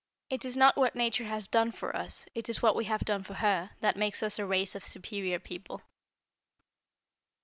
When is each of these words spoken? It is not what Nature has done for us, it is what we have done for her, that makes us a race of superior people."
It 0.31 0.43
is 0.45 0.57
not 0.57 0.77
what 0.77 0.95
Nature 0.95 1.25
has 1.25 1.47
done 1.47 1.71
for 1.71 1.95
us, 1.95 2.25
it 2.33 2.49
is 2.49 2.59
what 2.59 2.75
we 2.75 2.85
have 2.85 3.01
done 3.05 3.21
for 3.21 3.35
her, 3.35 3.69
that 3.81 3.95
makes 3.95 4.23
us 4.23 4.39
a 4.39 4.47
race 4.47 4.73
of 4.73 4.83
superior 4.83 5.37
people." 5.37 5.83